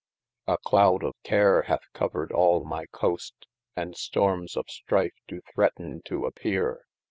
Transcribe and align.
A 0.47 0.57
Cloud 0.57 1.03
of 1.03 1.13
care 1.21 1.61
hath 1.67 1.83
covred 1.93 2.31
all 2.31 2.63
my 2.63 2.87
coste, 2.87 3.45
And 3.75 3.93
stormes 3.95 4.57
of 4.57 4.65
strife 4.67 5.13
doo 5.27 5.41
threaten 5.53 6.01
to 6.05 6.25
appeare 6.25 6.79